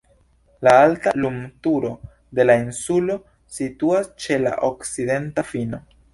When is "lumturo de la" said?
1.25-2.55